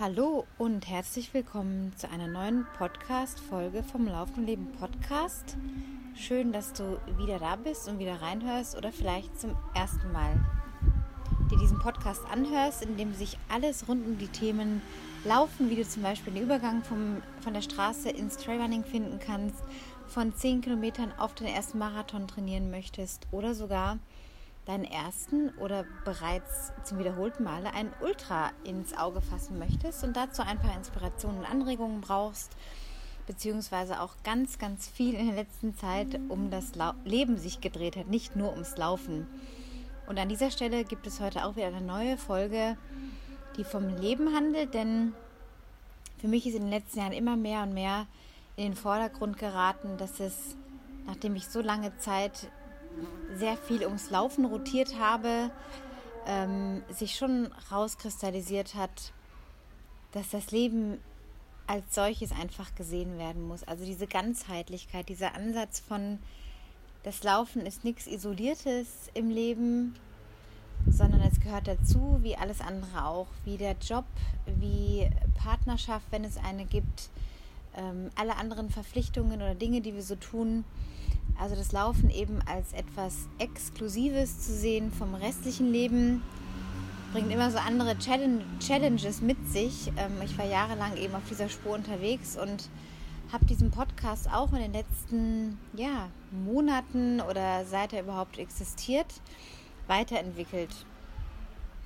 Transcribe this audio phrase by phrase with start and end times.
[0.00, 5.58] Hallo und herzlich willkommen zu einer neuen Podcast-Folge vom Laufen Leben Podcast.
[6.16, 10.42] Schön, dass du wieder da bist und wieder reinhörst oder vielleicht zum ersten Mal
[11.50, 14.80] dir diesen Podcast anhörst, in dem sich alles rund um die Themen
[15.26, 19.62] Laufen, wie du zum Beispiel den Übergang vom, von der Straße ins Trailrunning finden kannst,
[20.06, 23.98] von 10 Kilometern auf den ersten Marathon trainieren möchtest oder sogar
[24.66, 30.42] deinen ersten oder bereits zum wiederholten Male einen Ultra ins Auge fassen möchtest und dazu
[30.42, 32.50] ein paar Inspirationen und Anregungen brauchst,
[33.26, 37.96] beziehungsweise auch ganz, ganz viel in der letzten Zeit um das Lau Leben sich gedreht
[37.96, 39.26] hat, nicht nur ums Laufen.
[40.06, 42.76] Und an dieser Stelle gibt es heute auch wieder eine neue Folge,
[43.56, 45.14] die vom Leben handelt, denn
[46.18, 48.06] für mich ist in den letzten Jahren immer mehr und mehr
[48.56, 50.56] in den Vordergrund geraten, dass es,
[51.06, 52.50] nachdem ich so lange Zeit
[53.36, 55.50] sehr viel ums Laufen rotiert habe,
[56.26, 59.12] ähm, sich schon rauskristallisiert hat,
[60.12, 60.98] dass das Leben
[61.66, 63.62] als solches einfach gesehen werden muss.
[63.64, 66.18] Also diese Ganzheitlichkeit, dieser Ansatz von,
[67.04, 69.94] das Laufen ist nichts Isoliertes im Leben,
[70.88, 74.06] sondern es gehört dazu, wie alles andere auch, wie der Job,
[74.46, 77.10] wie Partnerschaft, wenn es eine gibt,
[77.76, 80.64] ähm, alle anderen Verpflichtungen oder Dinge, die wir so tun.
[81.38, 86.22] Also das Laufen eben als etwas Exklusives zu sehen vom restlichen Leben,
[87.12, 89.90] bringt immer so andere Challenges mit sich.
[89.96, 92.68] Ähm, ich war jahrelang eben auf dieser Spur unterwegs und
[93.32, 99.06] habe diesen Podcast auch in den letzten ja, Monaten oder seit er überhaupt existiert,
[99.86, 100.84] weiterentwickelt.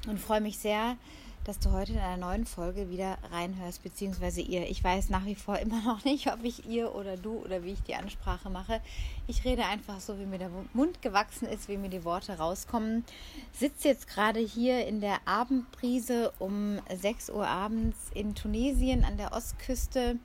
[0.09, 0.97] Und freue mich sehr,
[1.45, 4.69] dass du heute in einer neuen Folge wieder reinhörst, beziehungsweise ihr.
[4.69, 7.73] Ich weiß nach wie vor immer noch nicht, ob ich ihr oder du oder wie
[7.73, 8.81] ich die Ansprache mache.
[9.27, 13.05] Ich rede einfach so, wie mir der Mund gewachsen ist, wie mir die Worte rauskommen.
[13.53, 19.33] Sitze jetzt gerade hier in der Abendbrise um 6 Uhr abends in Tunesien an der
[19.33, 20.17] Ostküste,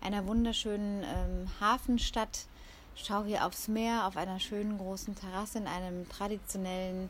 [0.00, 2.46] einer wunderschönen ähm, Hafenstadt.
[2.94, 7.08] Schau hier aufs Meer, auf einer schönen großen Terrasse in einem traditionellen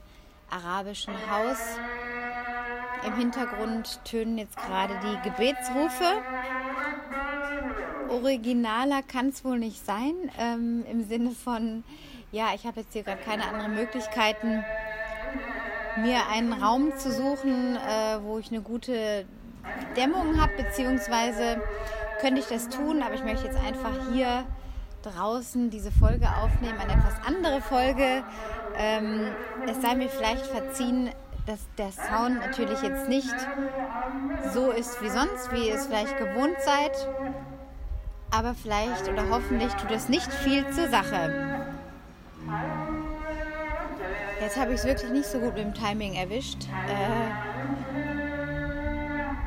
[0.52, 1.58] arabischen Haus.
[3.06, 6.04] Im Hintergrund tönen jetzt gerade die Gebetsrufe.
[8.08, 11.82] Originaler kann es wohl nicht sein, ähm, im Sinne von,
[12.30, 14.64] ja, ich habe jetzt hier gerade keine anderen Möglichkeiten,
[15.96, 19.24] mir einen Raum zu suchen, äh, wo ich eine gute
[19.96, 21.60] Dämmung habe, beziehungsweise
[22.20, 24.44] könnte ich das tun, aber ich möchte jetzt einfach hier
[25.02, 28.24] draußen diese Folge aufnehmen, eine etwas andere Folge.
[28.76, 29.28] Ähm,
[29.66, 31.10] es sei mir vielleicht verziehen,
[31.46, 33.34] dass der Sound natürlich jetzt nicht
[34.52, 37.08] so ist wie sonst, wie ihr es vielleicht gewohnt seid.
[38.30, 41.66] Aber vielleicht oder hoffentlich tut es nicht viel zur Sache.
[44.40, 46.64] Jetzt habe ich es wirklich nicht so gut mit dem Timing erwischt.
[46.88, 47.30] Äh,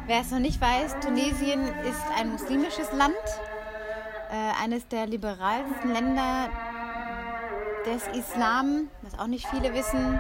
[0.08, 3.16] wer es noch nicht weiß, Tunesien ist ein muslimisches Land,
[4.32, 6.50] äh, eines der liberalsten Länder
[7.86, 10.20] des Islam, was auch nicht viele wissen.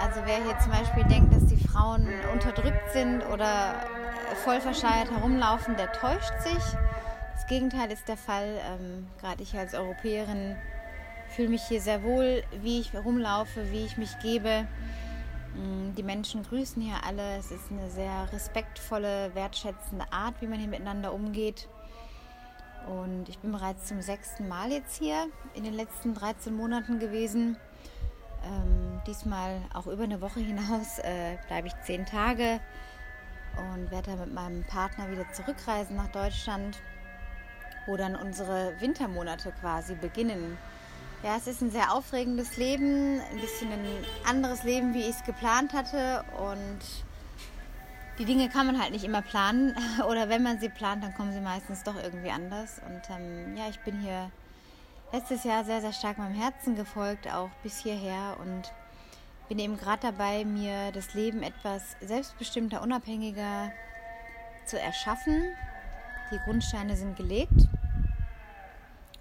[0.00, 3.74] Also wer hier zum Beispiel denkt, dass die Frauen unterdrückt sind oder
[4.44, 6.62] voll verschleiert herumlaufen, der täuscht sich.
[7.34, 8.60] Das Gegenteil ist der Fall.
[8.64, 10.56] Ähm, Gerade ich als Europäerin
[11.28, 14.66] fühle mich hier sehr wohl, wie ich rumlaufe, wie ich mich gebe.
[15.54, 17.36] Mm, die Menschen grüßen hier alle.
[17.38, 21.68] Es ist eine sehr respektvolle, wertschätzende Art, wie man hier miteinander umgeht.
[22.88, 27.58] Und ich bin bereits zum sechsten Mal jetzt hier in den letzten 13 Monaten gewesen.
[28.44, 32.60] Ähm, diesmal auch über eine Woche hinaus äh, bleibe ich zehn Tage
[33.56, 36.78] und werde dann mit meinem Partner wieder zurückreisen nach Deutschland,
[37.86, 40.56] wo dann unsere Wintermonate quasi beginnen.
[41.22, 43.86] Ja, es ist ein sehr aufregendes Leben, ein bisschen ein
[44.24, 46.78] anderes Leben, wie ich es geplant hatte und
[48.18, 49.76] die Dinge kann man halt nicht immer planen.
[50.08, 52.80] Oder wenn man sie plant, dann kommen sie meistens doch irgendwie anders.
[52.86, 54.30] Und ähm, ja, ich bin hier
[55.12, 58.36] letztes Jahr sehr, sehr stark meinem Herzen gefolgt, auch bis hierher.
[58.40, 58.72] Und
[59.48, 63.72] bin eben gerade dabei, mir das Leben etwas selbstbestimmter, unabhängiger
[64.66, 65.42] zu erschaffen.
[66.32, 67.68] Die Grundsteine sind gelegt.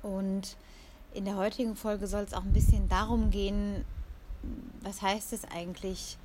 [0.02, 0.58] Und
[1.14, 3.86] in der heutigen Folge soll es auch ein bisschen darum gehen,
[4.82, 6.18] was heißt es eigentlich,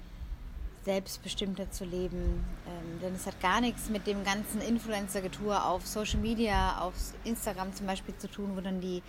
[0.85, 2.45] selbstbestimmter zu leben.
[2.67, 6.95] Ähm, denn es hat gar nichts mit dem ganzen Influencer-Getue auf Social Media, auf
[7.25, 9.03] Instagram zum Beispiel zu tun, wo dann die,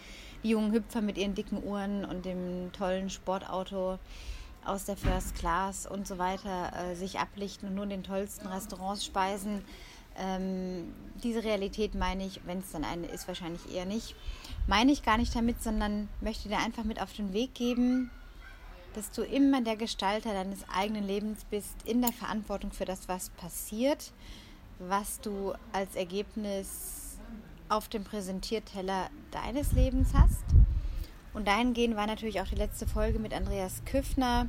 [0.44, 3.98] die jungen Hüpfer mit ihren dicken Uhren und dem tollen Sportauto
[4.66, 8.48] aus der First Class und so weiter äh, sich ablichten und nur in den tollsten
[8.48, 9.64] Restaurants speisen.
[10.18, 10.94] Ähm,
[11.24, 14.16] diese Realität meine ich, wenn es dann eine ist, wahrscheinlich eher nicht,
[14.68, 18.12] meine ich gar nicht damit, sondern möchte dir einfach mit auf den Weg geben,
[18.94, 23.30] dass du immer der Gestalter deines eigenen Lebens bist, in der Verantwortung für das, was
[23.32, 24.12] passiert.
[24.80, 27.18] was du als Ergebnis
[27.70, 30.44] auf dem Präsentierteller deines Lebens hast.
[31.34, 34.48] Und dahingehend war natürlich auch die letzte Folge mit Andreas Küffner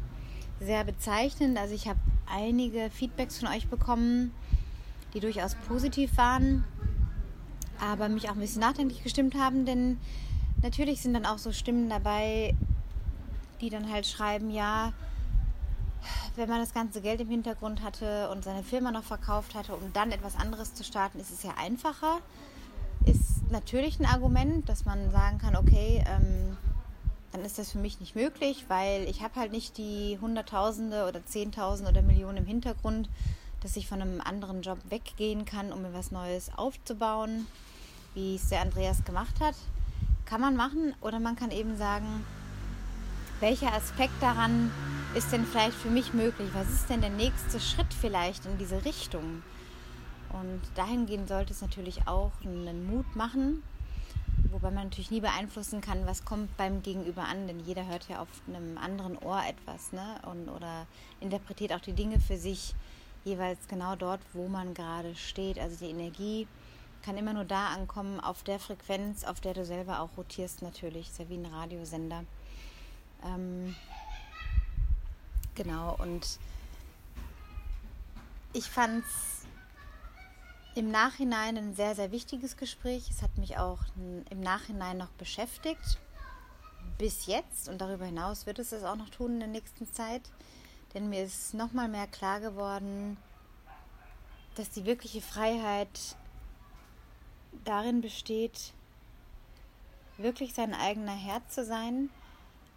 [0.61, 1.59] sehr bezeichnend.
[1.59, 4.33] Also ich habe einige Feedbacks von euch bekommen,
[5.15, 6.65] die durchaus positiv waren,
[7.81, 9.99] aber mich auch ein bisschen nachdenklich gestimmt haben, denn
[10.63, 12.55] natürlich sind dann auch so Stimmen dabei,
[13.65, 14.93] die dann halt schreiben, ja,
[16.37, 19.93] wenn man das ganze Geld im Hintergrund hatte und seine Firma noch verkauft hatte, um
[19.95, 22.19] dann etwas anderes zu starten, ist es ja einfacher.
[23.07, 26.57] Ist natürlich ein Argument, dass man sagen kann, okay, ähm,
[27.33, 31.25] dann ist das für mich nicht möglich, weil ich habe halt nicht die Hunderttausende oder
[31.25, 33.09] Zehntausende oder Millionen im Hintergrund,
[33.63, 37.47] dass ich von einem anderen Job weggehen kann, um mir was Neues aufzubauen,
[38.13, 39.55] wie es der Andreas gemacht hat.
[40.27, 42.25] Kann man machen oder man kann eben sagen,
[43.45, 44.73] welcher Aspekt daran
[45.15, 46.49] ist denn vielleicht für mich möglich?
[46.55, 49.43] Was ist denn der nächste Schritt vielleicht in diese Richtung?
[50.31, 53.63] Und dahingehend sollte es natürlich auch einen Mut machen,
[54.51, 58.23] wobei man natürlich nie beeinflussen kann, was kommt beim Gegenüber an, denn jeder hört ja
[58.23, 60.23] auf einem anderen Ohr etwas ne?
[60.25, 60.87] Und, oder
[61.21, 62.75] interpretiert auch die Dinge für sich
[63.27, 65.59] jeweils genau dort, wo man gerade steht.
[65.59, 66.49] Also die Energie
[67.03, 71.11] kann immer nur da ankommen, auf der Frequenz, auf der du selber auch rotierst natürlich.
[71.11, 72.25] Ist ja wie ein Radiosender.
[73.25, 73.75] Ähm,
[75.55, 76.39] genau, und
[78.53, 79.47] ich fand es
[80.75, 83.09] im Nachhinein ein sehr, sehr wichtiges Gespräch.
[83.11, 85.99] Es hat mich auch im Nachhinein noch beschäftigt.
[86.99, 90.23] Bis jetzt und darüber hinaus wird es es auch noch tun in der nächsten Zeit.
[90.93, 93.17] Denn mir ist nochmal mehr klar geworden,
[94.55, 96.17] dass die wirkliche Freiheit
[97.65, 98.73] darin besteht,
[100.19, 102.11] wirklich sein eigener Herr zu sein,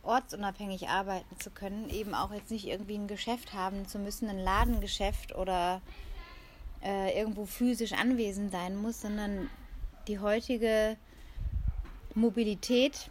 [0.08, 4.40] ortsunabhängig arbeiten zu können, eben auch jetzt nicht irgendwie ein Geschäft haben zu müssen, ein
[4.40, 5.82] Ladengeschäft oder
[6.84, 9.50] äh, irgendwo physisch anwesend sein muss, sondern
[10.08, 10.98] die heutige
[12.16, 13.10] Mobilität,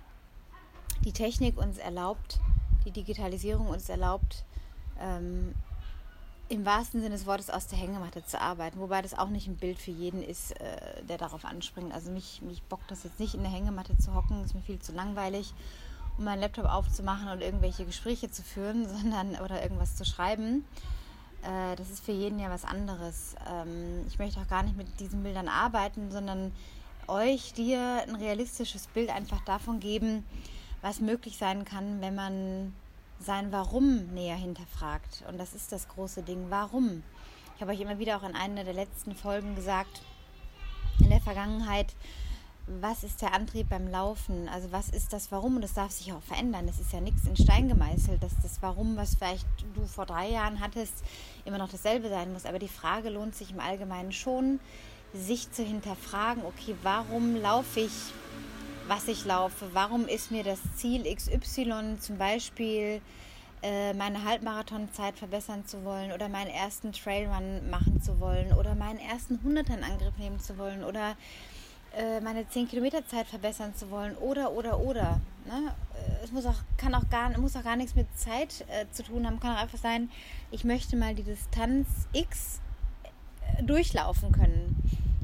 [1.05, 2.41] die Technik uns erlaubt,
[2.85, 4.45] die Digitalisierung uns erlaubt,
[5.01, 5.55] ähm,
[6.49, 9.57] im wahrsten Sinne des Wortes aus der Hängematte zu arbeiten, wobei das auch nicht ein
[9.57, 11.93] Bild für jeden ist, äh, der darauf anspringt.
[11.93, 14.79] Also mich, mich bockt das jetzt nicht in der Hängematte zu hocken, ist mir viel
[14.79, 15.53] zu langweilig,
[16.19, 20.65] um meinen Laptop aufzumachen und irgendwelche Gespräche zu führen, sondern oder irgendwas zu schreiben.
[21.43, 23.35] Äh, das ist für jeden ja was anderes.
[23.51, 26.53] Ähm, ich möchte auch gar nicht mit diesen Bildern arbeiten, sondern
[27.09, 30.25] euch, dir ein realistisches Bild einfach davon geben,
[30.83, 32.75] was möglich sein kann, wenn man
[33.21, 35.25] sein Warum näher hinterfragt.
[35.29, 36.47] Und das ist das große Ding.
[36.51, 37.03] Warum?
[37.55, 40.03] Ich habe euch immer wieder auch in einer der letzten Folgen gesagt,
[40.99, 41.95] in der Vergangenheit,
[42.67, 44.49] was ist der Antrieb beim Laufen?
[44.49, 45.57] Also was ist das Warum?
[45.57, 46.67] Und das darf sich auch verändern.
[46.69, 50.29] Es ist ja nichts in Stein gemeißelt, dass das Warum, was vielleicht du vor drei
[50.29, 50.95] Jahren hattest,
[51.45, 52.45] immer noch dasselbe sein muss.
[52.45, 54.59] Aber die Frage lohnt sich im Allgemeinen schon,
[55.15, 57.93] sich zu hinterfragen, okay, warum laufe ich,
[58.89, 59.67] was ich laufe?
[59.73, 63.01] Warum ist mir das Ziel XY zum Beispiel
[63.63, 68.99] äh, meine Halbmarathonzeit verbessern zu wollen oder meinen ersten Trailrun machen zu wollen oder meinen
[68.99, 71.17] ersten Hunderter in Angriff nehmen zu wollen oder
[72.23, 75.21] meine 10 Kilometer Zeit verbessern zu wollen oder oder oder.
[75.47, 75.75] Ne?
[75.95, 79.03] Äh, es muss auch, kann auch gar, muss auch gar nichts mit Zeit äh, zu
[79.03, 80.11] tun haben, kann auch einfach sein,
[80.51, 82.61] ich möchte mal die Distanz X
[83.59, 84.77] äh, durchlaufen können.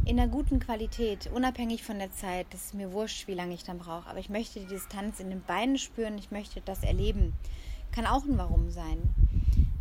[0.05, 2.47] In einer guten Qualität, unabhängig von der Zeit.
[2.51, 4.11] Das ist mir wurscht, wie lange ich dann brauche.
[4.11, 7.35] Aber ich möchte die Distanz in den Beinen spüren, ich möchte das erleben.
[7.93, 8.99] Kann auch ein Warum sein.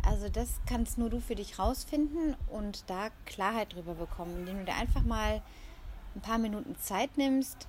[0.04, 4.64] Also das kannst nur du für dich rausfinden und da Klarheit drüber bekommen, indem du
[4.66, 5.42] dir einfach mal
[6.14, 7.66] ein paar Minuten Zeit nimmst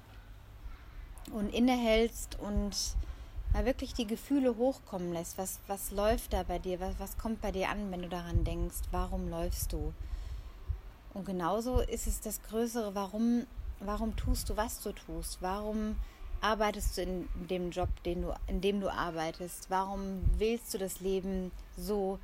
[1.31, 2.75] und innehältst und
[3.53, 5.38] mal wirklich die Gefühle hochkommen lässt.
[5.38, 6.79] Was, was läuft da bei dir?
[6.79, 8.81] Was, was kommt bei dir an, wenn du daran denkst?
[8.91, 9.93] Warum läufst du?
[11.13, 13.45] Und genauso ist es das größere, warum,
[13.79, 15.38] warum tust du, was du tust?
[15.41, 15.95] Warum
[16.41, 19.69] arbeitest du in dem Job, den du, in dem du arbeitest?
[19.69, 22.19] Warum wählst du das Leben so,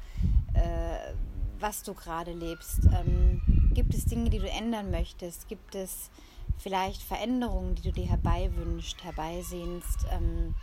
[0.56, 1.14] äh,
[1.60, 2.80] was du gerade lebst?
[2.86, 3.42] Ähm,
[3.74, 5.48] Gibt es Dinge, die du ändern möchtest?
[5.48, 6.10] Gibt es
[6.58, 10.06] vielleicht Veränderungen, die du dir herbeiwünschst, herbeisehnst?
[10.12, 10.56] Ähm,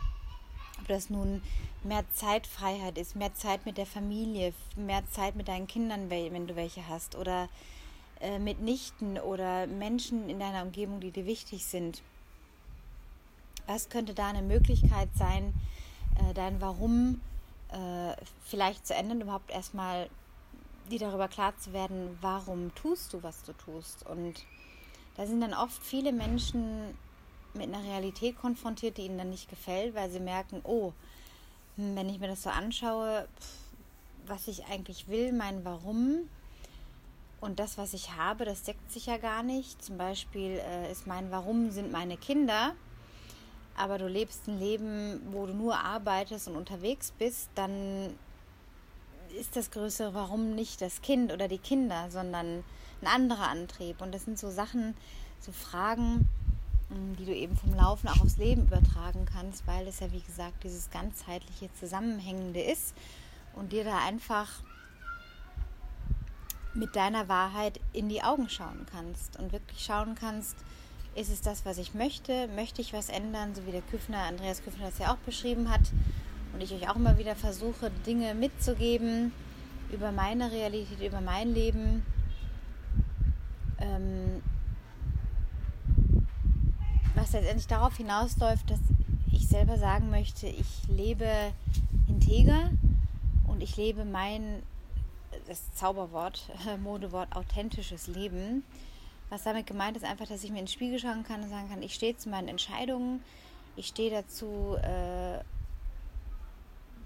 [0.79, 1.41] ob das nun
[1.83, 6.55] mehr Zeitfreiheit ist, mehr Zeit mit der Familie, mehr Zeit mit deinen Kindern, wenn du
[6.55, 7.49] welche hast, oder
[8.19, 12.01] äh, mit Nichten oder Menschen in deiner Umgebung, die dir wichtig sind.
[13.65, 15.53] Was könnte da eine Möglichkeit sein,
[16.15, 17.21] äh, dein Warum
[17.69, 18.13] äh,
[18.45, 20.09] vielleicht zu ändern, überhaupt erstmal
[20.87, 24.05] dir darüber klar zu werden, warum tust du, was du tust.
[24.05, 24.45] Und
[25.15, 26.97] da sind dann oft viele Menschen
[27.53, 30.93] mit einer Realität konfrontiert, die ihnen dann nicht gefällt, weil sie merken, oh,
[31.75, 33.27] hm, wenn ich mir das so anschaue,
[34.25, 36.29] was ich eigentlich will, mein Warum,
[37.39, 39.83] und das, was ich habe, das deckt sich ja gar nicht.
[39.83, 42.73] Zum Beispiel äh, ist mein Warum sind meine Kinder,
[43.75, 48.15] aber du lebst ein Leben, wo du nur arbeitest und unterwegs bist, dann
[49.31, 52.63] ist das größere Warum nicht das Kind oder die Kinder, sondern
[53.01, 54.01] ein anderer Antrieb.
[54.01, 54.95] Und das sind so Sachen,
[55.39, 56.27] so Fragen,
[56.89, 60.63] die du eben vom Laufen auch aufs Leben übertragen kannst, weil es ja, wie gesagt,
[60.63, 62.95] dieses ganzheitliche Zusammenhängende ist
[63.53, 64.47] und dir da einfach
[66.73, 70.55] mit deiner Wahrheit in die Augen schauen kannst und wirklich schauen kannst,
[71.15, 72.47] ist es das, was ich möchte?
[72.49, 75.81] Möchte ich was ändern, so wie der Küffner, Andreas Küffner das ja auch beschrieben hat
[76.57, 79.31] und ich euch auch immer wieder versuche, Dinge mitzugeben
[79.91, 82.03] über meine Realität, über mein Leben.
[83.77, 84.41] Ähm,
[87.13, 88.79] was letztendlich darauf hinausläuft, dass
[89.31, 91.27] ich selber sagen möchte, ich lebe
[92.07, 92.71] integer
[93.45, 94.63] und ich lebe mein
[95.47, 96.49] das Zauberwort,
[96.83, 98.63] Modewort authentisches Leben.
[99.29, 101.69] Was damit gemeint ist, einfach, dass ich mir in den Spiegel schauen kann und sagen
[101.69, 103.21] kann, ich stehe zu meinen Entscheidungen,
[103.75, 105.43] ich stehe dazu, äh,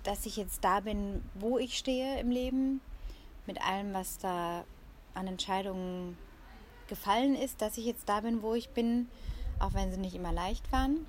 [0.04, 2.82] dass ich jetzt da bin, wo ich stehe im Leben,
[3.46, 4.64] mit allem, was da
[5.14, 6.18] an Entscheidungen
[6.88, 9.10] gefallen ist, dass ich jetzt da bin, wo ich bin,
[9.60, 11.06] auch wenn sie nicht immer leicht waren.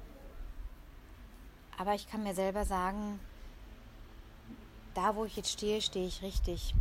[1.79, 3.19] Aber ich kann mir selber sagen,
[4.95, 6.75] da wo ich jetzt stehe, stehe ich richtig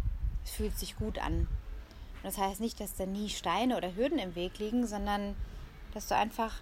[0.44, 1.42] es fühlt sich gut an.
[1.42, 5.36] Und das heißt nicht, dass da nie Steine oder Hürden im Weg liegen, sondern
[5.94, 6.56] dass du einfach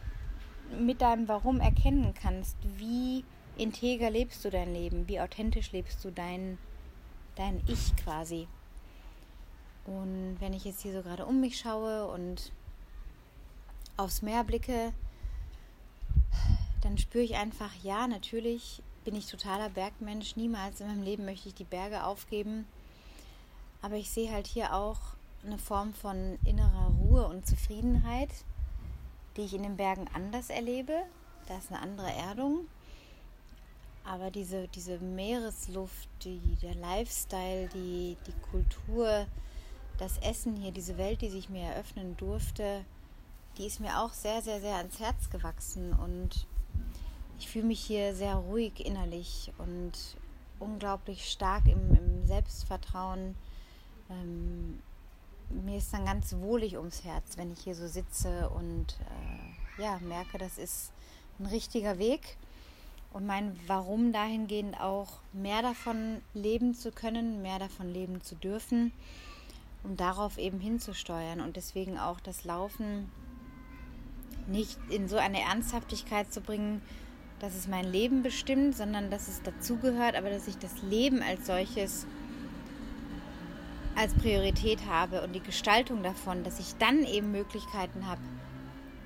[0.77, 3.24] mit deinem Warum erkennen kannst, wie
[3.58, 6.58] integer lebst du dein Leben, wie authentisch lebst du dein,
[7.36, 8.48] dein Ich quasi.
[9.86, 12.51] Und wenn ich jetzt hier so gerade um mich schaue und
[13.98, 14.94] aufs Meer blicke,
[16.82, 20.36] dann spüre ich einfach, ja, natürlich bin ich totaler Bergmensch.
[20.36, 22.65] Niemals in meinem Leben möchte ich die Berge aufgeben.
[23.82, 25.00] Aber ich sehe halt hier auch
[25.46, 28.29] eine Form von innerer Ruhe und Zufriedenheit,
[29.36, 31.01] die ich in den Bergen anders erlebe.
[31.48, 32.68] Da ist eine andere Erdung.
[34.03, 39.27] Aber diese, diese Meeresluft, die, der Lifestyle, die, die Kultur,
[39.98, 42.86] das Essen hier, diese Welt, die sich mir eröffnen durfte,
[43.58, 45.94] die ist mir auch sehr, sehr, sehr ans Herz gewachsen.
[45.94, 46.48] Und
[47.38, 49.91] ich fühle mich hier sehr ruhig innerlich und
[50.60, 53.36] unglaublich stark im, im Selbstvertrauen
[54.10, 54.79] ähm,
[55.50, 60.00] mir ist dann ganz wohlig ums Herz, wenn ich hier so sitze und äh, ja,
[60.00, 60.91] merke, das ist
[61.39, 62.38] ein richtiger Weg.
[63.12, 68.92] Und mein Warum dahingehend auch mehr davon leben zu können, mehr davon leben zu dürfen,
[69.84, 73.12] um darauf eben hinzusteuern und deswegen auch das Laufen
[74.48, 76.82] nicht in so eine Ernsthaftigkeit zu bringen,
[77.39, 81.48] dass es mein Leben bestimmt, sondern dass es dazugehört, aber dass ich das Leben als
[81.48, 82.06] solches
[83.96, 88.22] als Priorität habe und die Gestaltung davon, dass ich dann eben Möglichkeiten habe,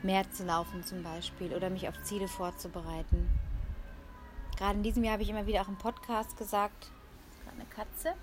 [0.03, 3.27] mehr zu laufen zum Beispiel oder mich auf Ziele vorzubereiten.
[4.57, 6.91] Gerade in diesem Jahr habe ich immer wieder auch im Podcast gesagt,
[7.55, 8.13] eine Katze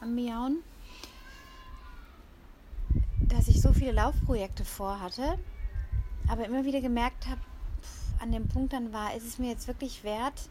[0.00, 0.62] am Miauen,
[3.20, 5.38] dass ich so viele Laufprojekte vorhatte,
[6.28, 7.40] aber immer wieder gemerkt habe,
[8.20, 10.48] an dem Punkt dann war, ist es mir jetzt wirklich wert,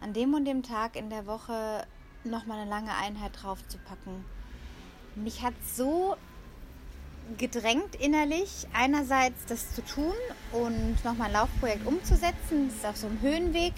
[0.00, 1.86] an dem und dem Tag in der Woche
[2.24, 4.24] nochmal eine lange Einheit drauf zu packen
[5.18, 6.16] mich hat so
[7.36, 10.14] gedrängt innerlich, einerseits das zu tun
[10.52, 12.68] und nochmal ein Laufprojekt umzusetzen.
[12.68, 13.74] Das ist auf so einem Höhenweg.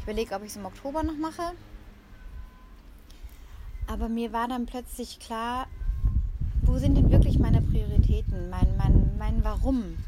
[0.00, 1.52] Ich überlege, ob ich es im Oktober noch mache.
[3.86, 5.66] Aber mir war dann plötzlich klar,
[6.62, 8.48] wo sind denn wirklich meine Prioritäten?
[8.48, 9.98] Mein, mein, mein Warum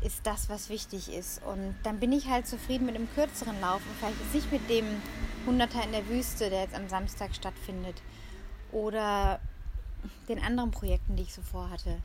[0.00, 1.42] ist das, was wichtig ist.
[1.44, 4.70] Und dann bin ich halt zufrieden mit einem kürzeren Lauf und vielleicht ist nicht mit
[4.70, 4.86] dem
[5.46, 8.00] Hunderter in der Wüste, der jetzt am Samstag stattfindet
[8.72, 9.38] oder
[10.30, 12.02] den anderen Projekten, die ich so vorhatte,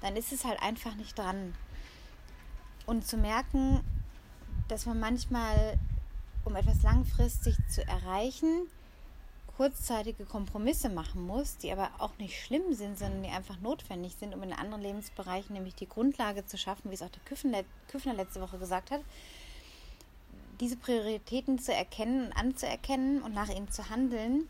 [0.00, 1.54] dann ist es halt einfach nicht dran.
[2.86, 3.80] Und zu merken,
[4.68, 5.78] dass man manchmal,
[6.44, 8.66] um etwas langfristig zu erreichen,
[9.56, 14.34] kurzzeitige Kompromisse machen muss, die aber auch nicht schlimm sind, sondern die einfach notwendig sind,
[14.34, 18.40] um in anderen Lebensbereichen nämlich die Grundlage zu schaffen, wie es auch der Küffner letzte
[18.40, 19.02] Woche gesagt hat,
[20.60, 24.48] diese Prioritäten zu erkennen, anzuerkennen und nach ihnen zu handeln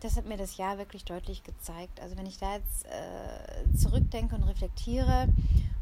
[0.00, 2.00] das hat mir das Jahr wirklich deutlich gezeigt.
[2.00, 5.28] Also wenn ich da jetzt äh, zurückdenke und reflektiere,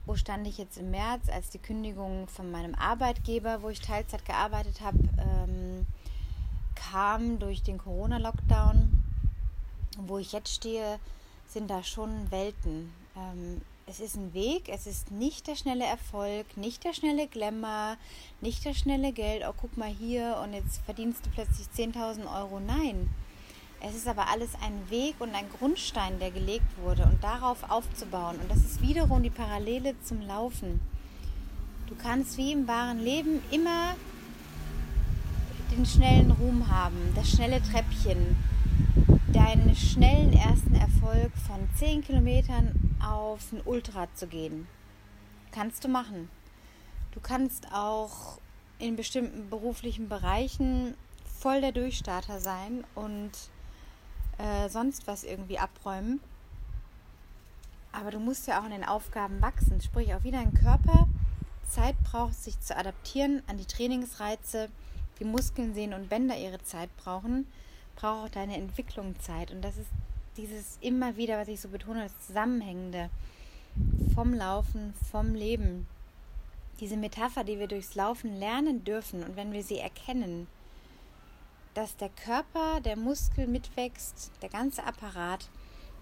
[0.06, 4.24] wo stand ich jetzt im März, als die Kündigung von meinem Arbeitgeber, wo ich Teilzeit
[4.24, 5.84] gearbeitet habe, ähm,
[6.74, 9.02] kam durch den Corona-Lockdown.
[9.98, 11.00] Wo ich jetzt stehe,
[11.48, 12.92] sind da schon Welten.
[13.16, 17.96] Ähm, es ist ein Weg, es ist nicht der schnelle Erfolg, nicht der schnelle Glamour,
[18.40, 22.58] nicht das schnelle Geld, oh guck mal hier und jetzt verdienst du plötzlich 10.000 Euro.
[22.58, 23.08] Nein,
[23.88, 28.36] Es ist aber alles ein Weg und ein Grundstein, der gelegt wurde und darauf aufzubauen.
[28.40, 30.80] Und das ist wiederum die Parallele zum Laufen.
[31.86, 33.94] Du kannst wie im wahren Leben immer
[35.70, 38.36] den schnellen Ruhm haben, das schnelle Treppchen,
[39.32, 44.66] deinen schnellen ersten Erfolg von 10 Kilometern auf ein Ultra zu gehen.
[45.52, 46.28] Kannst du machen.
[47.12, 48.38] Du kannst auch
[48.80, 50.94] in bestimmten beruflichen Bereichen
[51.38, 53.30] voll der Durchstarter sein und
[54.38, 56.20] äh, sonst was irgendwie abräumen.
[57.92, 61.08] Aber du musst ja auch an den Aufgaben wachsen, sprich auch wieder dein Körper
[61.68, 64.68] Zeit braucht, sich zu adaptieren an die Trainingsreize,
[65.18, 67.46] die Muskeln, Sehnen und Bänder ihre Zeit brauchen,
[67.96, 69.50] braucht auch deine Entwicklung Zeit.
[69.50, 69.88] Und das ist
[70.36, 73.10] dieses immer wieder, was ich so betone, das Zusammenhängende
[74.14, 75.86] vom Laufen, vom Leben.
[76.80, 80.46] Diese Metapher, die wir durchs Laufen lernen dürfen und wenn wir sie erkennen,
[81.76, 85.50] dass der Körper, der Muskel mitwächst, der ganze Apparat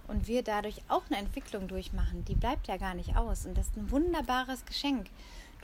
[0.07, 3.45] und wir dadurch auch eine Entwicklung durchmachen, die bleibt ja gar nicht aus.
[3.45, 5.09] Und das ist ein wunderbares Geschenk.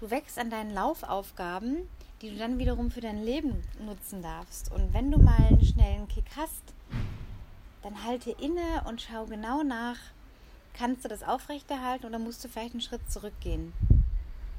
[0.01, 1.89] Du wächst an deinen Laufaufgaben,
[2.21, 4.73] die du dann wiederum für dein Leben nutzen darfst.
[4.73, 6.75] Und wenn du mal einen schnellen Kick hast,
[7.83, 9.99] dann halte inne und schau genau nach,
[10.75, 13.73] kannst du das aufrechterhalten oder musst du vielleicht einen Schritt zurückgehen.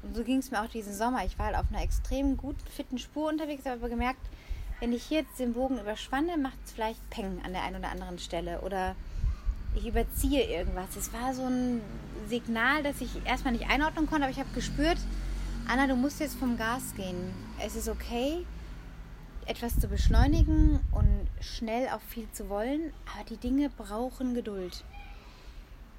[0.02, 1.26] Und so ging es mir auch diesen Sommer.
[1.26, 4.20] Ich war halt auf einer extrem guten, fitten Spur unterwegs, habe aber gemerkt,
[4.82, 7.90] wenn ich hier jetzt den Bogen überspanne, macht es vielleicht Peng an der einen oder
[7.90, 8.96] anderen Stelle oder
[9.76, 10.96] ich überziehe irgendwas.
[10.96, 11.80] Es war so ein
[12.28, 14.98] Signal, das ich erstmal nicht einordnen konnte, aber ich habe gespürt,
[15.68, 17.32] Anna, du musst jetzt vom Gas gehen.
[17.64, 18.44] Es ist okay,
[19.46, 24.82] etwas zu beschleunigen und schnell auch viel zu wollen, aber die Dinge brauchen Geduld.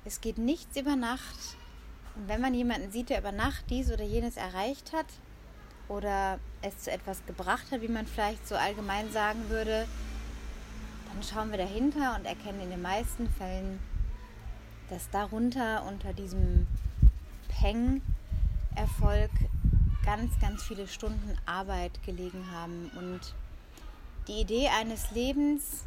[0.03, 1.55] Es geht nichts über Nacht.
[2.17, 5.05] Und wenn man jemanden sieht, der über Nacht dies oder jenes erreicht hat
[5.93, 9.87] oder es zu etwas gebracht hat, wie man vielleicht so allgemein sagen würde,
[11.07, 13.79] dann schauen wir dahinter und erkennen in den meisten Fällen,
[14.89, 16.67] dass darunter unter diesem
[17.59, 19.31] Peng-Erfolg
[20.03, 22.91] ganz, ganz viele Stunden Arbeit gelegen haben.
[22.97, 23.35] Und
[24.27, 25.85] die Idee eines Lebens,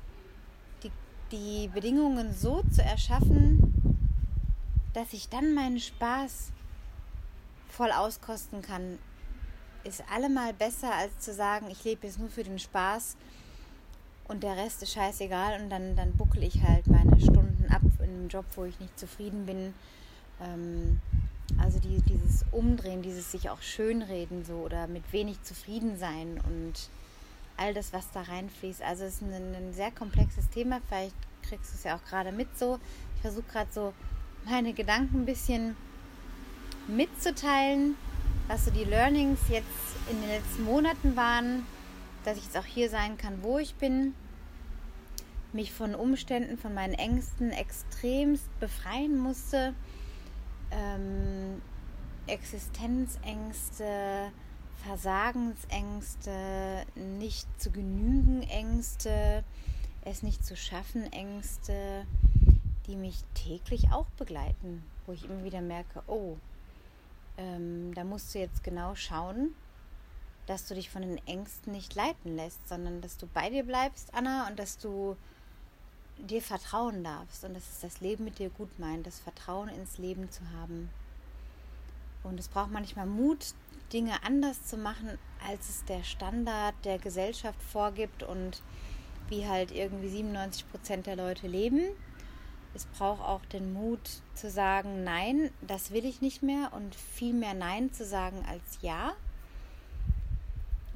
[0.83, 0.93] die,
[1.33, 3.73] die Bedingungen so zu erschaffen,
[4.95, 6.53] dass ich dann meinen Spaß
[7.69, 8.99] voll auskosten kann,
[9.87, 13.17] ist allemal besser, als zu sagen, ich lebe jetzt nur für den Spaß
[14.29, 18.05] und der Rest ist scheißegal und dann, dann buckel ich halt meine Stunden ab in
[18.05, 19.75] einem Job, wo ich nicht zufrieden bin.
[20.41, 21.01] Ähm,
[21.59, 26.75] also die, dieses Umdrehen, dieses sich auch schönreden so oder mit wenig zufrieden sein und
[27.57, 28.83] all das, was da reinfließt.
[28.83, 30.81] Also es ist ein, ein sehr komplexes Thema.
[30.89, 32.79] Vielleicht kriegst du es ja auch gerade mit so.
[33.15, 33.93] Ich versuche gerade so
[34.45, 35.77] meine Gedanken ein bisschen
[36.89, 37.97] mitzuteilen,
[38.49, 39.67] was so die Learnings jetzt
[40.11, 41.67] in den letzten Monaten waren,
[42.25, 44.15] dass ich jetzt auch hier sein kann, wo ich bin,
[45.53, 49.75] mich von Umständen, von meinen Ängsten extremst befreien musste
[50.71, 51.61] ähm,
[52.27, 54.33] Existenzängste,
[54.85, 59.45] Versagensängste, nicht zu genügen Ängste,
[60.05, 62.05] es nicht zu schaffen Ängste,
[62.87, 66.37] die mich täglich auch begleiten, wo ich immer wieder merke, oh,
[67.39, 69.55] ähm, da musst du jetzt genau schauen,
[70.47, 74.15] dass du dich von den Ängsten nicht leiten lässt, sondern dass du bei dir bleibst,
[74.15, 75.17] Anna, und dass du
[76.19, 79.99] dir vertrauen darfst und dass es das Leben mit dir gut meint, das Vertrauen ins
[79.99, 80.89] Leben zu haben.
[82.23, 83.55] Und es braucht manchmal Mut,
[83.93, 88.63] Dinge anders zu machen, als es der Standard der Gesellschaft vorgibt und
[89.29, 91.81] wie halt irgendwie 97 Prozent der Leute leben.
[92.77, 97.33] Es braucht auch den Mut zu sagen, nein, das will ich nicht mehr und viel
[97.33, 99.15] mehr Nein zu sagen als Ja.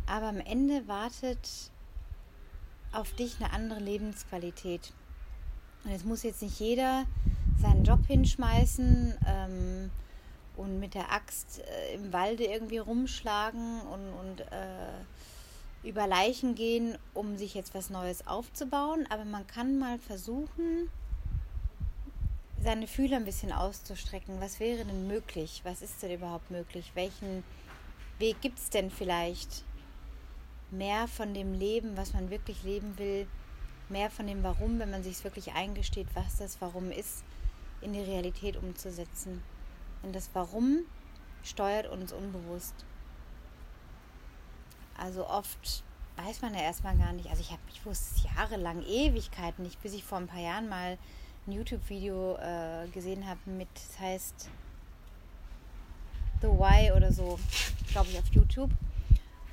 [0.05, 1.71] Aber am Ende wartet
[2.93, 4.93] auf dich eine andere Lebensqualität.
[5.85, 7.07] Und es muss jetzt nicht jeder
[7.59, 9.91] seinen Job hinschmeißen ähm,
[10.59, 16.99] und mit der Axt äh, im Walde irgendwie rumschlagen und, und äh, über Leichen gehen,
[17.15, 19.07] um sich jetzt was Neues aufzubauen.
[19.09, 20.91] Aber man kann mal versuchen,
[22.63, 24.41] seine Fühler ein bisschen auszustrecken.
[24.41, 25.63] Was wäre denn möglich?
[25.65, 26.93] Was ist denn überhaupt möglich?
[26.95, 27.43] Welchen
[28.19, 29.65] Weg gibt es denn vielleicht?
[30.71, 33.27] Mehr von dem Leben, was man wirklich leben will,
[33.89, 37.25] mehr von dem Warum, wenn man sich wirklich eingesteht, was das Warum ist,
[37.81, 39.43] in die Realität umzusetzen.
[40.03, 40.81] Denn das Warum
[41.43, 42.75] steuert uns unbewusst.
[44.97, 45.83] Also oft
[46.17, 47.31] weiß man ja erstmal gar nicht.
[47.31, 50.69] Also ich habe, ich wusste es jahrelang, Ewigkeiten nicht, bis ich vor ein paar Jahren
[50.69, 50.99] mal
[51.47, 54.49] ein YouTube-Video äh, gesehen habe mit, das heißt
[56.43, 57.39] The Why oder so,
[57.93, 58.71] glaube ich, auf YouTube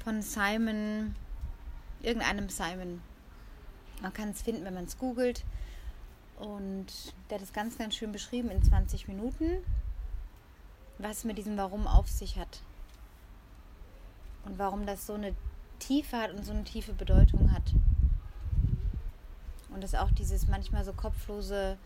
[0.04, 1.16] von Simon,
[2.02, 3.02] irgendeinem Simon
[4.02, 5.44] Man kann es finden, wenn man es googelt.
[6.40, 6.86] Und
[7.30, 9.58] der hat es ganz, ganz schön beschrieben in 20 Minuten,
[10.98, 12.62] was mit diesem Warum auf sich hat.
[14.46, 15.36] Und warum das so eine
[15.80, 17.74] Tiefe hat und so eine tiefe Bedeutung hat.
[19.78, 21.78] Und dass auch dieses manchmal so kopflose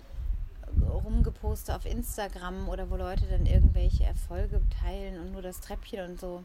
[0.81, 6.17] Rumgeposte auf Instagram oder wo Leute dann irgendwelche Erfolge teilen und nur das Treppchen und
[6.17, 6.41] so.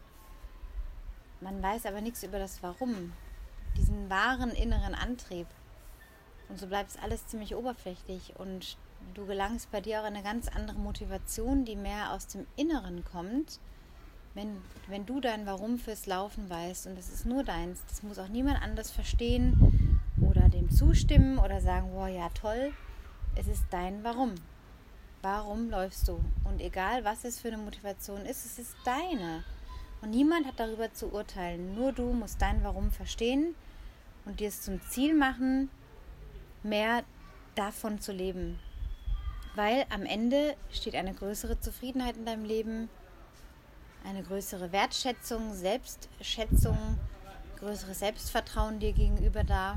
[1.40, 3.12] Man weiß aber nichts über das Warum,
[3.76, 5.46] diesen wahren inneren Antrieb.
[6.48, 8.76] Und so bleibt es alles ziemlich oberflächlich und
[9.14, 13.60] du gelangst bei dir auch eine ganz andere Motivation, die mehr aus dem Inneren kommt,
[14.34, 14.56] wenn,
[14.88, 17.84] wenn du dein Warum fürs Laufen weißt und das ist nur deins.
[17.88, 19.85] Das muss auch niemand anders verstehen
[20.66, 22.72] dem zustimmen oder sagen, wow, ja toll.
[23.34, 24.34] Es ist dein Warum.
[25.22, 26.20] Warum läufst du?
[26.44, 29.44] Und egal, was es für eine Motivation ist, es ist deine.
[30.00, 31.74] Und niemand hat darüber zu urteilen.
[31.74, 33.54] Nur du musst dein Warum verstehen
[34.24, 35.70] und dir es zum Ziel machen,
[36.62, 37.02] mehr
[37.54, 38.58] davon zu leben.
[39.54, 42.88] Weil am Ende steht eine größere Zufriedenheit in deinem Leben,
[44.04, 46.78] eine größere Wertschätzung, Selbstschätzung,
[47.58, 49.76] größeres Selbstvertrauen dir gegenüber da.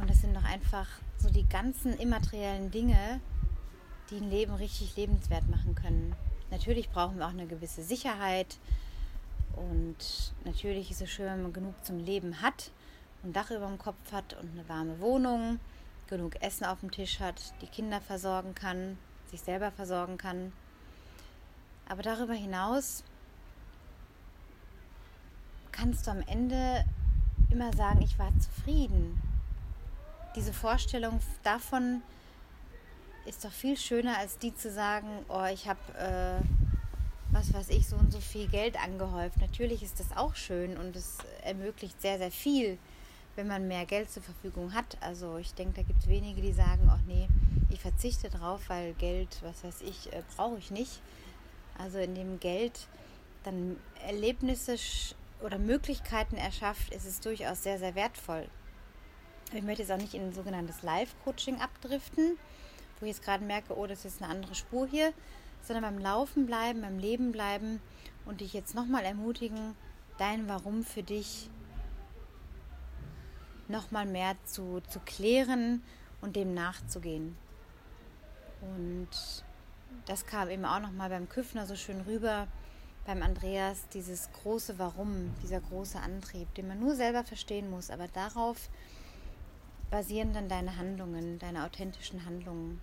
[0.00, 3.20] Und das sind doch einfach so die ganzen immateriellen Dinge,
[4.10, 6.14] die ein Leben richtig lebenswert machen können.
[6.50, 8.58] Natürlich brauchen wir auch eine gewisse Sicherheit
[9.56, 12.70] und natürlich ist es schön, wenn man genug zum Leben hat
[13.24, 15.58] ein Dach über dem Kopf hat und eine warme Wohnung,
[16.08, 20.52] genug Essen auf dem Tisch hat, die Kinder versorgen kann, sich selber versorgen kann.
[21.88, 23.02] Aber darüber hinaus
[25.72, 26.84] kannst du am Ende
[27.50, 29.20] immer sagen, ich war zufrieden.
[30.36, 32.02] Diese Vorstellung davon
[33.26, 36.44] ist doch viel schöner, als die zu sagen, oh, ich habe, äh,
[37.32, 39.40] was weiß ich, so und so viel Geld angehäuft.
[39.40, 42.78] Natürlich ist das auch schön und es ermöglicht sehr, sehr viel
[43.38, 44.98] wenn man mehr Geld zur Verfügung hat.
[45.00, 47.28] Also ich denke, da gibt es wenige, die sagen, ach nee,
[47.70, 51.00] ich verzichte drauf, weil Geld, was weiß ich, äh, brauche ich nicht.
[51.78, 52.88] Also in dem Geld
[53.44, 54.74] dann Erlebnisse
[55.40, 58.48] oder Möglichkeiten erschafft, ist es durchaus sehr, sehr wertvoll.
[59.52, 62.38] Ich möchte jetzt auch nicht in ein sogenanntes Live-Coaching abdriften,
[63.00, 65.14] wo ich jetzt gerade merke, oh, das ist eine andere Spur hier,
[65.62, 67.80] sondern beim Laufen bleiben, beim Leben bleiben
[68.26, 69.74] und dich jetzt nochmal ermutigen,
[70.18, 71.48] dein Warum für dich
[73.68, 75.82] nochmal mehr zu, zu klären
[76.20, 77.34] und dem nachzugehen.
[78.60, 79.44] Und
[80.04, 82.48] das kam eben auch nochmal beim Küffner so schön rüber,
[83.06, 88.08] beim Andreas, dieses große Warum, dieser große Antrieb, den man nur selber verstehen muss, aber
[88.08, 88.68] darauf
[89.90, 92.80] basieren dann deine Handlungen, deine authentischen Handlungen.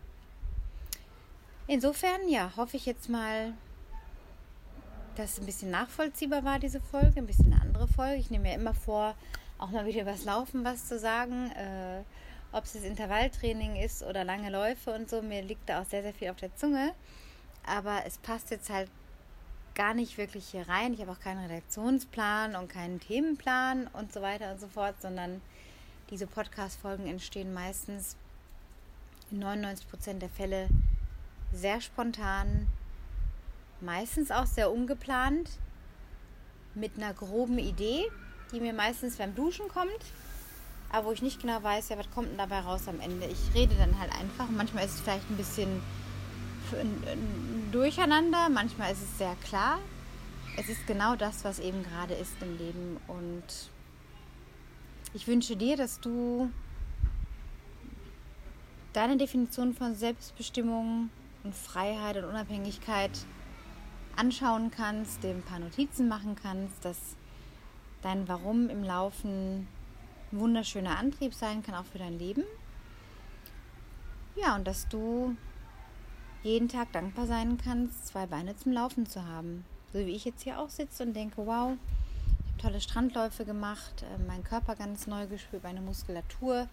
[1.67, 3.53] Insofern, ja, hoffe ich jetzt mal,
[5.15, 8.19] dass es ein bisschen nachvollziehbar war, diese Folge, ein bisschen eine andere Folge.
[8.19, 9.15] Ich nehme mir immer vor,
[9.57, 11.51] auch mal wieder übers Laufen was zu sagen.
[11.51, 12.03] Äh,
[12.51, 16.03] ob es das Intervalltraining ist oder lange Läufe und so, mir liegt da auch sehr,
[16.03, 16.93] sehr viel auf der Zunge.
[17.65, 18.89] Aber es passt jetzt halt
[19.73, 20.93] gar nicht wirklich hier rein.
[20.93, 25.41] Ich habe auch keinen Redaktionsplan und keinen Themenplan und so weiter und so fort, sondern
[26.09, 28.15] diese Podcast-Folgen entstehen meistens
[29.31, 30.67] in 99 Prozent der Fälle
[31.51, 32.67] sehr spontan,
[33.81, 35.49] meistens auch sehr ungeplant,
[36.75, 38.03] mit einer groben Idee,
[38.51, 39.89] die mir meistens beim Duschen kommt,
[40.89, 43.25] aber wo ich nicht genau weiß, ja, was kommt denn dabei raus am Ende.
[43.25, 44.49] Ich rede dann halt einfach.
[44.49, 45.81] Manchmal ist es vielleicht ein bisschen
[47.71, 49.79] durcheinander, manchmal ist es sehr klar.
[50.57, 52.97] Es ist genau das, was eben gerade ist im Leben.
[53.07, 53.43] Und
[55.15, 56.51] ich wünsche dir, dass du
[58.91, 61.09] deine Definition von Selbstbestimmung
[61.43, 63.11] und Freiheit und Unabhängigkeit
[64.17, 67.15] anschauen kannst, dir ein paar Notizen machen kannst, dass
[68.01, 69.67] dein Warum im Laufen
[70.31, 72.43] ein wunderschöner Antrieb sein kann, auch für dein Leben.
[74.35, 75.35] Ja, und dass du
[76.43, 79.63] jeden Tag dankbar sein kannst, zwei Beine zum Laufen zu haben.
[79.93, 81.77] So wie ich jetzt hier auch sitze und denke, wow,
[82.57, 86.67] tolle Strandläufe gemacht, äh, mein Körper ganz neu gespürt, meine Muskulatur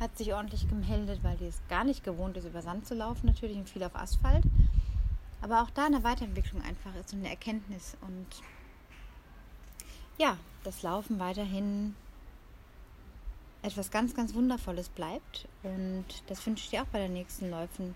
[0.00, 3.26] hat sich ordentlich gemeldet, weil die es gar nicht gewohnt ist, über Sand zu laufen,
[3.26, 4.44] natürlich und viel auf Asphalt.
[5.40, 7.96] Aber auch da eine Weiterentwicklung einfach ist und eine Erkenntnis.
[8.00, 8.26] Und
[10.18, 11.94] ja, das Laufen weiterhin
[13.62, 15.46] etwas ganz, ganz Wundervolles bleibt.
[15.62, 17.94] Und das wünsche ich dir auch bei den nächsten Läufen,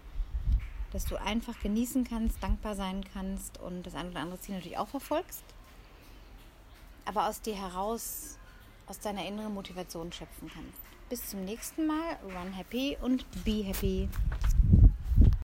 [0.92, 4.78] dass du einfach genießen kannst, dankbar sein kannst und das ein oder andere Ziel natürlich
[4.78, 5.42] auch verfolgst.
[7.08, 8.36] Aber aus dir heraus,
[8.86, 10.78] aus deiner inneren Motivation schöpfen kannst.
[11.08, 12.18] Bis zum nächsten Mal.
[12.22, 14.10] Run happy und be happy.